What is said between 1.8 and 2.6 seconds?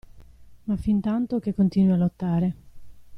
a lottare.